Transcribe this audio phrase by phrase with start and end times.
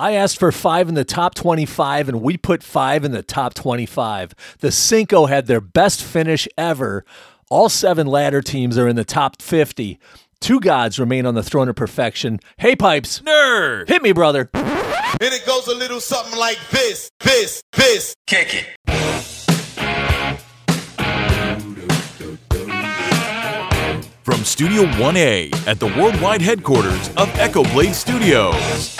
[0.00, 3.52] I asked for five in the top 25, and we put five in the top
[3.52, 4.34] 25.
[4.60, 7.04] The Cinco had their best finish ever.
[7.50, 10.00] All seven ladder teams are in the top 50.
[10.40, 12.40] Two gods remain on the throne of perfection.
[12.56, 13.20] Hey, Pipes.
[13.20, 13.88] Nerd.
[13.88, 14.48] Hit me, brother.
[14.54, 18.14] And it goes a little something like this, this, this.
[18.26, 18.66] Kick it.
[24.22, 28.99] From Studio 1A at the worldwide headquarters of Echo Blade Studios.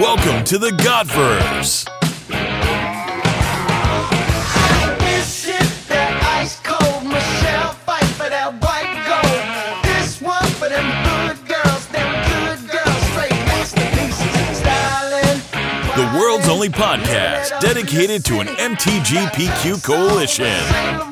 [0.00, 0.70] Girls, to the
[14.54, 15.40] styling.
[15.94, 21.11] The world's only podcast dedicated to an MTGPQ coalition.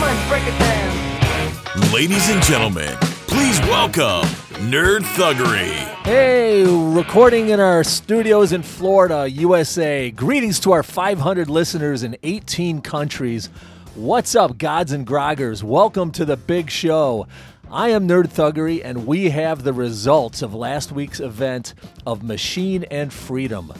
[0.00, 1.92] Money, break it down.
[1.92, 4.26] Ladies and gentlemen, please welcome
[4.70, 5.74] Nerd Thuggery.
[6.04, 10.10] Hey, recording in our studios in Florida, USA.
[10.10, 13.50] Greetings to our 500 listeners in 18 countries.
[13.94, 15.62] What's up, gods and groggers?
[15.62, 17.26] Welcome to the big show.
[17.70, 21.74] I am Nerd Thuggery, and we have the results of last week's event
[22.06, 23.74] of Machine and Freedom.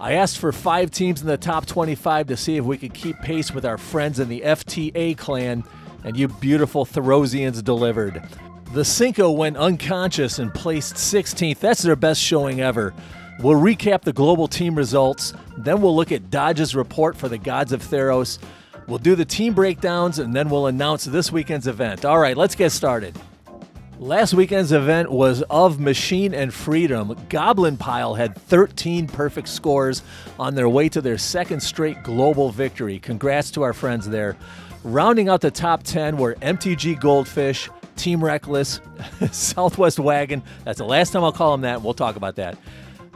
[0.00, 3.16] I asked for five teams in the top 25 to see if we could keep
[3.20, 5.62] pace with our friends in the FTA clan,
[6.02, 8.28] and you beautiful Therosians delivered.
[8.72, 11.60] The Cinco went unconscious and placed 16th.
[11.60, 12.92] That's their best showing ever.
[13.38, 17.70] We'll recap the global team results, then we'll look at Dodge's report for the Gods
[17.70, 18.40] of Theros.
[18.88, 22.04] We'll do the team breakdowns, and then we'll announce this weekend's event.
[22.04, 23.16] All right, let's get started.
[24.00, 27.16] Last weekend's event was of Machine and Freedom.
[27.28, 30.02] Goblin Pile had 13 perfect scores
[30.38, 33.00] on their way to their second straight global victory.
[33.00, 34.36] Congrats to our friends there.
[34.84, 38.80] Rounding out the top 10 were MTG Goldfish, Team Reckless,
[39.32, 40.44] Southwest Wagon.
[40.64, 41.82] That's the last time I'll call them that.
[41.82, 42.56] We'll talk about that.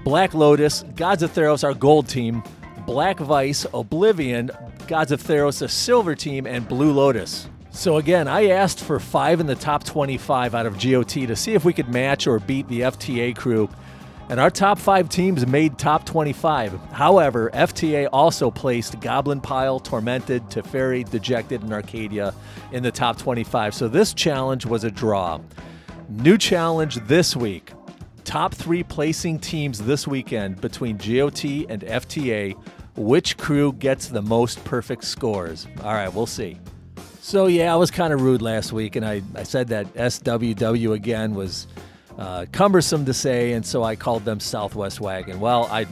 [0.03, 2.43] Black Lotus, Gods of Theros, our gold team.
[2.87, 4.51] Black Vice, Oblivion,
[4.89, 7.49] Gods of Theros, a silver team, and Blue Lotus.
[7.75, 11.55] So again, I asked for five in the top 25 out of GOT to see
[11.55, 13.69] if we could match or beat the FTA crew.
[14.29, 16.79] And our top five teams made top 25.
[16.93, 22.35] However, FTA also placed Goblin Pile, Tormented, Teferi, Dejected, and Arcadia
[22.73, 23.75] in the top 25.
[23.75, 25.41] So this challenge was a draw.
[26.09, 27.73] New challenge this week.
[28.25, 32.55] Top three placing teams this weekend between GOT and FTA.
[32.97, 35.67] Which crew gets the most perfect scores?
[35.83, 36.59] All right, we'll see.
[37.25, 40.93] So, yeah, I was kind of rude last week, and I, I said that SWW
[40.93, 41.69] again was
[42.19, 45.39] uh, cumbersome to say, and so I called them Southwest Wagon.
[45.39, 45.87] Well, I.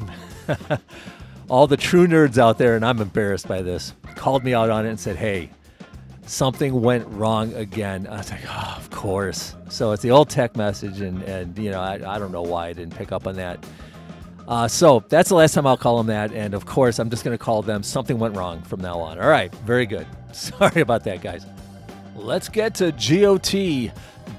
[1.49, 4.87] all the true nerds out there, and I'm embarrassed by this, called me out on
[4.87, 5.51] it and said, hey,
[6.27, 8.09] something went wrong again.
[8.09, 9.55] I was like, oh, of course.
[9.69, 12.69] So it's the old tech message, and, and you know, I, I don't know why
[12.69, 13.65] I didn't pick up on that.
[14.49, 16.33] Uh, so that's the last time I'll call them that.
[16.33, 19.21] And of course, I'm just going to call them something went wrong from now on.
[19.21, 20.09] All right, very good.
[20.59, 21.47] Sorry about that, guys.
[22.15, 23.93] Let's get to GOT.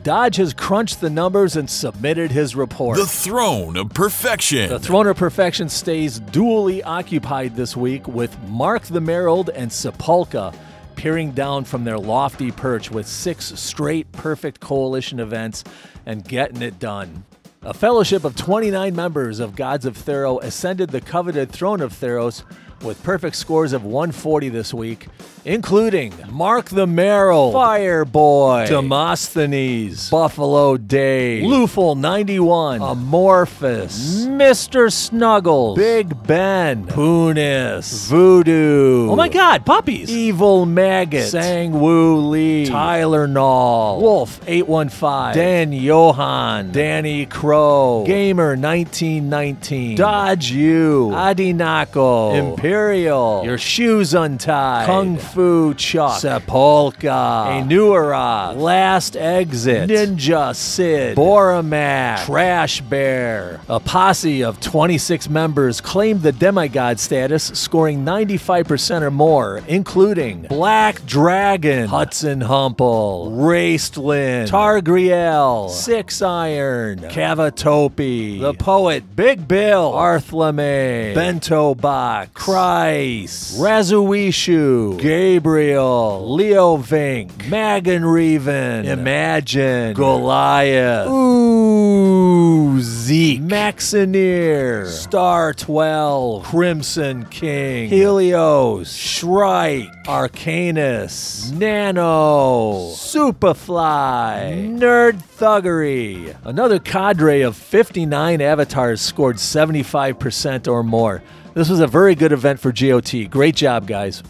[0.03, 2.97] Dodge has crunched the numbers and submitted his report.
[2.97, 4.69] The Throne of Perfection.
[4.69, 10.55] The Throne of Perfection stays dually occupied this week with Mark the Merald and Sepulka
[10.95, 15.63] peering down from their lofty perch with six straight perfect coalition events
[16.05, 17.23] and getting it done.
[17.63, 22.43] A fellowship of 29 members of Gods of Theros ascended the coveted throne of Theros
[22.83, 25.07] with perfect scores of 140 this week,
[25.45, 34.91] including Mark the Merrill, Fireboy, Demosthenes, Buffalo Dave, Luful 91, Amorphous, Mr.
[34.91, 39.09] Snuggles, Big Ben, Punis, Voodoo.
[39.09, 40.09] Oh my god, puppies!
[40.09, 49.95] Evil Maggot, Sang Woo Lee, Tyler Nall, Wolf 815, Dan Johan, Danny Crow, Gamer 1919,
[49.95, 60.55] Dodge U, Adinako, Imperial, Your Shoes Untied, Kung Fu Chuck, Sepulka, Enuara, Last Exit, Ninja
[60.55, 63.59] Sid, Boramac, Trash Bear.
[63.67, 71.05] A posse of 26 members claimed the demigod status, scoring 95% or more, including Black
[71.05, 82.31] Dragon, Hudson Humple, Raistlin, Targriel, Six Iron, Cavatopi, The Poet, Big Bill, Arthlamay, Bento Box,
[82.61, 97.25] Bryce, Razuishu, Gabriel, Leo Vink, Magan Reven, Imagine, Goliath, Ooh, Zeke, Maxineer, Star 12, Crimson
[97.25, 106.35] King, Helios, Shrike, Arcanus, Nano, Superfly, Nerd Thuggery.
[106.45, 111.23] Another cadre of 59 avatars scored 75% or more.
[111.53, 113.29] This was a very good event for GOT.
[113.29, 114.23] Great job, guys.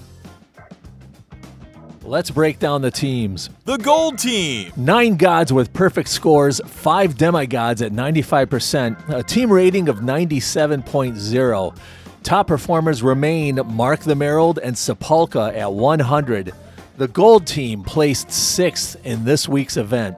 [2.04, 3.52] Let's break down the teams.
[3.66, 4.72] The gold team.
[4.76, 11.78] Nine gods with perfect scores, five demigods at 95%, a team rating of 97.0.
[12.24, 16.54] Top performers remain Mark the Merald and Sepulka at 100.
[16.98, 20.18] The gold team placed sixth in this week's event.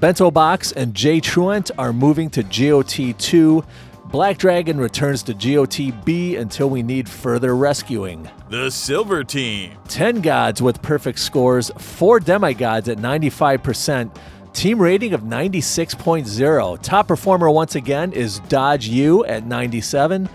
[0.00, 3.64] Bento Box and Jay Truant are moving to GOT 2.
[4.10, 8.26] Black Dragon returns to GOTB until we need further rescuing.
[8.48, 9.76] The silver team.
[9.88, 14.16] 10 gods with perfect scores, 4 demigods at 95%,
[14.54, 16.82] team rating of 96.0.
[16.82, 20.26] Top performer once again is Dodge U at 97.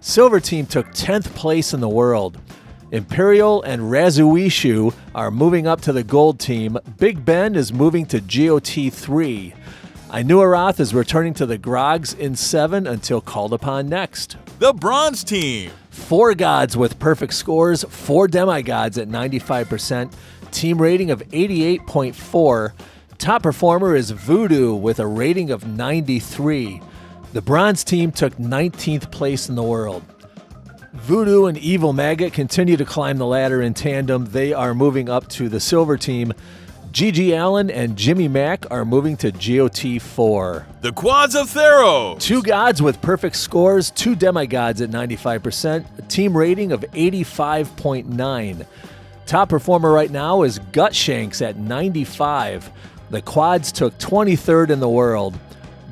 [0.00, 2.36] Silver team took 10th place in the world.
[2.90, 6.76] Imperial and Razuishu are moving up to the gold team.
[6.98, 9.54] Big Ben is moving to GOT 3.
[10.10, 14.36] Inuarath is returning to the Grogs in 7 until called upon next.
[14.58, 15.70] The bronze team.
[15.90, 20.12] Four gods with perfect scores, four demigods at 95%,
[20.50, 22.72] team rating of 88.4.
[23.18, 26.82] Top performer is Voodoo with a rating of 93.
[27.32, 30.02] The bronze team took 19th place in the world.
[30.92, 34.24] Voodoo and Evil Maggot continue to climb the ladder in tandem.
[34.24, 36.32] They are moving up to the silver team.
[36.92, 40.66] Gigi Allen and Jimmy Mack are moving to GOT 4.
[40.80, 42.20] The quads of Theros.
[42.20, 48.66] Two gods with perfect scores, two demigods at 95%, a team rating of 85.9.
[49.24, 52.72] Top performer right now is Gutshanks at 95.
[53.10, 55.38] The quads took 23rd in the world.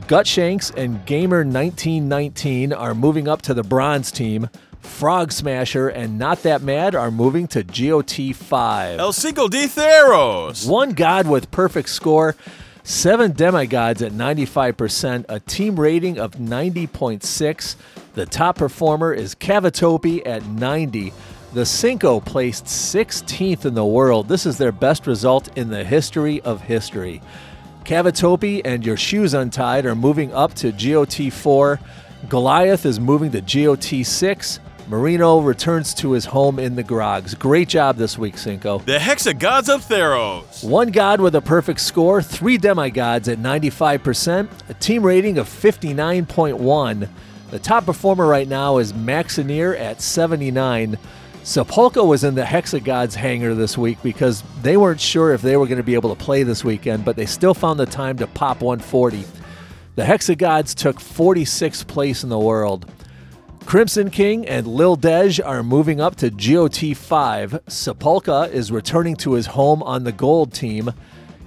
[0.09, 4.49] Gutshanks and Gamer 1919 are moving up to the bronze team.
[4.81, 8.99] Frog Smasher and Not That Mad are moving to GOT 5.
[8.99, 10.69] El Cinco de Theros.
[10.69, 12.35] One god with perfect score,
[12.83, 17.77] seven demigods at 95%, a team rating of 90.6.
[18.15, 21.13] The top performer is Cavatopi at 90.
[21.55, 24.29] The Cinco placed 16th in the world.
[24.29, 27.23] This is their best result in the history of history.
[27.85, 31.81] Cavatopi and Your Shoes Untied are moving up to GOT 4.
[32.29, 34.61] Goliath is moving to GOT 6.
[34.89, 37.39] Marino returns to his home in the Grogs.
[37.39, 38.79] Great job this week, Cinco.
[38.79, 40.65] The Hexagods of Theros.
[40.65, 47.09] One god with a perfect score, three demigods at 95%, a team rating of 59.1.
[47.51, 50.97] The top performer right now is Maxineer at 79.
[51.43, 55.67] Sepulka was in the Hexagods hangar this week because they weren't sure if they were
[55.67, 58.27] going to be able to play this weekend, but they still found the time to
[58.27, 59.25] pop 140.
[59.97, 62.91] The Hexagods took 46th place in the world.
[63.69, 67.51] Crimson King and Lil Dej are moving up to GOT 5.
[67.67, 70.91] Sepulka is returning to his home on the gold team.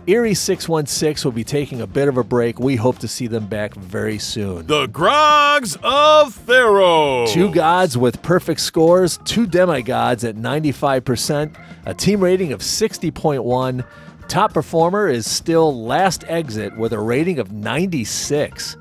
[0.05, 2.59] Erie 616 will be taking a bit of a break.
[2.59, 4.67] We hope to see them back very soon.
[4.67, 7.29] The Grogs of Theros.
[7.29, 11.55] Two gods with perfect scores, two demigods at 95%,
[11.87, 13.83] a team rating of 60.1.
[14.27, 18.77] Top performer is still Last Exit with a rating of 96.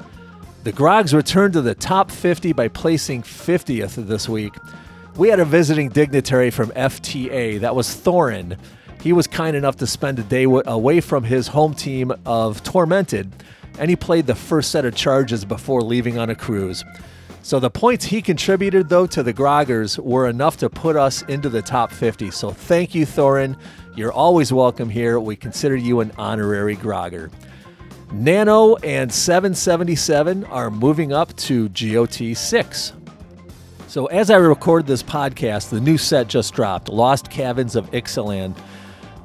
[0.62, 4.52] The Grogs returned to the top 50 by placing 50th this week.
[5.16, 8.58] We had a visiting dignitary from FTA, that was Thorin.
[9.00, 13.32] He was kind enough to spend a day away from his home team of Tormented,
[13.78, 16.84] and he played the first set of charges before leaving on a cruise.
[17.42, 21.48] So the points he contributed, though, to the Groggers were enough to put us into
[21.48, 22.30] the top 50.
[22.32, 23.56] So thank you, Thorin.
[23.96, 25.18] You're always welcome here.
[25.18, 27.30] We consider you an honorary Grogger.
[28.12, 32.92] Nano and 777 are moving up to GOT 6.
[33.86, 38.56] So, as I record this podcast, the new set just dropped Lost Caverns of Ixalan.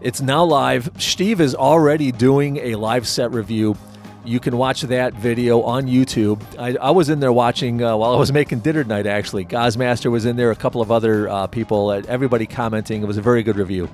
[0.01, 0.89] It's now live.
[0.99, 3.75] Steve is already doing a live set review.
[4.23, 6.41] You can watch that video on YouTube.
[6.59, 9.45] I, I was in there watching uh, while I was making dinner tonight, actually.
[9.45, 13.01] Gozmaster was in there, a couple of other uh, people, uh, everybody commenting.
[13.01, 13.89] It was a very good review.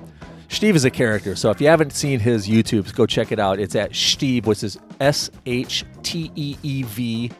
[0.52, 3.58] Steve is a character, so if you haven't seen his YouTubes, go check it out.
[3.58, 7.32] It's at Steve, which is S H T E E V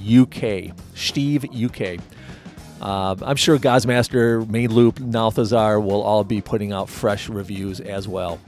[0.00, 0.72] U K.
[0.94, 2.00] Steve UK.
[2.80, 8.08] Uh, I'm sure Gozmaster, Main Loop, Nalthazar will all be putting out fresh reviews as
[8.08, 8.40] well.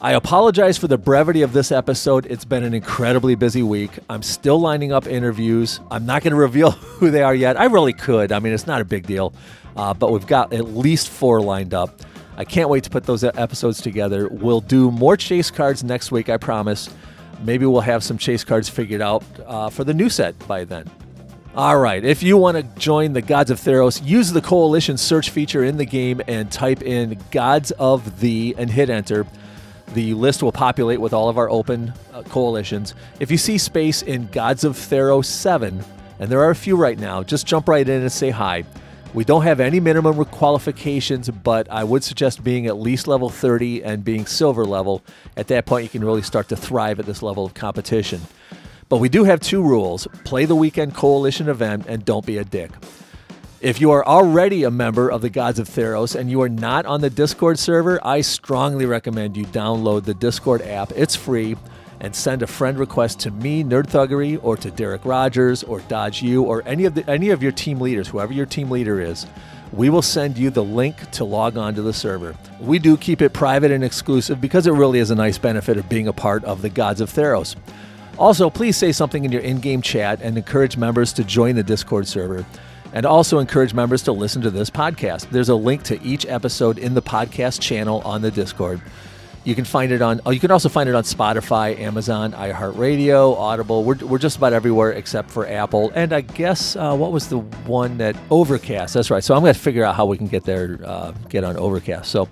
[0.00, 2.24] I apologize for the brevity of this episode.
[2.24, 3.90] It's been an incredibly busy week.
[4.08, 5.78] I'm still lining up interviews.
[5.90, 7.60] I'm not going to reveal who they are yet.
[7.60, 8.32] I really could.
[8.32, 9.34] I mean, it's not a big deal.
[9.76, 12.00] uh, but we've got at least four lined up.
[12.40, 14.26] I can't wait to put those episodes together.
[14.26, 16.88] We'll do more chase cards next week, I promise.
[17.42, 20.90] Maybe we'll have some chase cards figured out uh, for the new set by then.
[21.54, 25.28] All right, if you want to join the Gods of Theros, use the Coalition search
[25.28, 29.26] feature in the game and type in Gods of the and hit enter.
[29.92, 32.94] The list will populate with all of our open uh, coalitions.
[33.18, 35.84] If you see space in Gods of Theros 7,
[36.18, 38.64] and there are a few right now, just jump right in and say hi.
[39.12, 43.82] We don't have any minimum qualifications, but I would suggest being at least level 30
[43.82, 45.02] and being silver level.
[45.36, 48.20] At that point, you can really start to thrive at this level of competition.
[48.88, 52.44] But we do have two rules play the weekend coalition event and don't be a
[52.44, 52.70] dick.
[53.60, 56.86] If you are already a member of the Gods of Theros and you are not
[56.86, 60.92] on the Discord server, I strongly recommend you download the Discord app.
[60.92, 61.56] It's free
[62.00, 66.22] and send a friend request to me, Nerd Thuggery, or to Derek Rogers, or Dodge
[66.22, 69.26] U, or any of the any of your team leaders, whoever your team leader is.
[69.72, 72.34] We will send you the link to log on to the server.
[72.58, 75.88] We do keep it private and exclusive because it really is a nice benefit of
[75.88, 77.54] being a part of the Gods of Theros.
[78.18, 81.62] Also, please say something in your in game chat and encourage members to join the
[81.62, 82.44] Discord server.
[82.92, 85.30] And also encourage members to listen to this podcast.
[85.30, 88.80] There's a link to each episode in the podcast channel on the Discord.
[89.42, 90.20] You can find it on.
[90.26, 93.84] Oh, you can also find it on Spotify, Amazon, iHeartRadio, Audible.
[93.84, 95.90] We're, we're just about everywhere except for Apple.
[95.94, 98.92] And I guess uh, what was the one that Overcast?
[98.92, 99.24] That's right.
[99.24, 102.10] So I'm going to figure out how we can get there, uh, get on Overcast.
[102.10, 102.28] So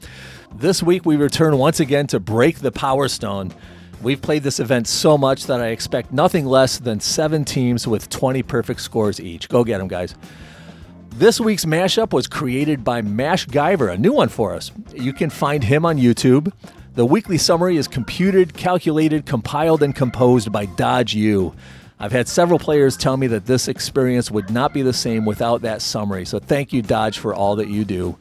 [0.54, 3.52] this week we return once again to break the Powerstone.
[4.02, 8.10] We've played this event so much that I expect nothing less than seven teams with
[8.10, 9.48] 20 perfect scores each.
[9.48, 10.14] Go get them, guys.
[11.10, 14.70] This week's mashup was created by Mash Guyver, a new one for us.
[14.94, 16.52] You can find him on YouTube.
[16.98, 21.54] The weekly summary is computed, calculated, compiled, and composed by Dodge U.
[22.00, 25.62] I've had several players tell me that this experience would not be the same without
[25.62, 28.18] that summary, so thank you, Dodge, for all that you do.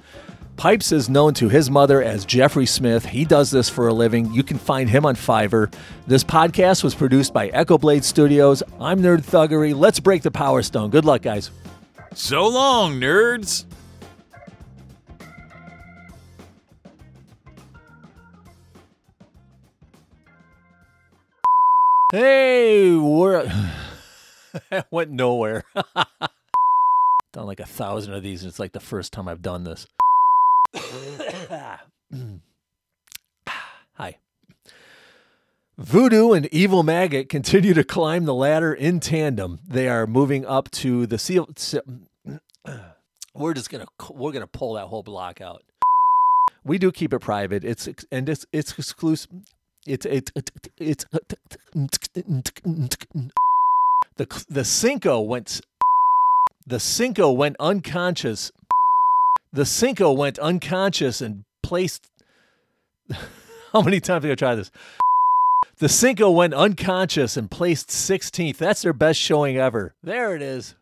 [0.58, 3.04] Pipes is known to his mother as Jeffrey Smith.
[3.04, 4.32] He does this for a living.
[4.32, 5.74] You can find him on Fiverr.
[6.06, 8.62] This podcast was produced by Echo Blade Studios.
[8.80, 9.76] I'm Nerd Thuggery.
[9.76, 10.92] Let's break the Powerstone.
[10.92, 11.50] Good luck, guys.
[12.14, 13.66] So long, nerds!
[22.14, 23.52] Hey, we're.
[24.92, 25.66] went nowhere.
[27.34, 29.86] done like a thousand of these, and it's like the first time I've done this.
[33.96, 34.20] Hi.
[35.78, 39.60] Voodoo and Evil Maggot continue to climb the ladder in tandem.
[39.68, 41.50] They are moving up to the seal.
[43.36, 45.62] We're just gonna we're gonna pull that whole block out.
[46.64, 47.66] We do keep it private.
[47.66, 49.30] It's and it's it's exclusive.
[49.88, 50.32] It's it's
[50.78, 51.06] it's
[54.18, 55.62] the the Cinco went
[56.66, 58.52] the Cinco went unconscious
[59.54, 62.10] the Cinco went unconscious and placed.
[63.74, 64.72] How many times have I try this?
[65.80, 68.58] The Cinco went unconscious and placed 16th.
[68.58, 69.96] That's their best showing ever.
[70.04, 70.76] There it is.